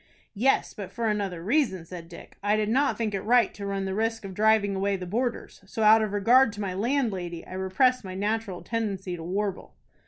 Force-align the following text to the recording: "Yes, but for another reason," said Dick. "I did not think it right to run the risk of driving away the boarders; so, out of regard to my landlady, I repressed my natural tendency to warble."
"Yes, 0.33 0.73
but 0.73 0.91
for 0.91 1.07
another 1.09 1.43
reason," 1.43 1.85
said 1.85 2.09
Dick. 2.09 2.35
"I 2.41 2.55
did 2.55 2.69
not 2.69 2.97
think 2.97 3.13
it 3.13 3.21
right 3.21 3.53
to 3.53 3.67
run 3.67 3.85
the 3.85 3.93
risk 3.93 4.25
of 4.25 4.33
driving 4.33 4.75
away 4.75 4.95
the 4.95 5.05
boarders; 5.05 5.61
so, 5.67 5.83
out 5.83 6.01
of 6.01 6.11
regard 6.11 6.51
to 6.53 6.59
my 6.59 6.73
landlady, 6.73 7.45
I 7.45 7.53
repressed 7.53 8.03
my 8.03 8.15
natural 8.15 8.63
tendency 8.63 9.15
to 9.15 9.21
warble." 9.23 9.75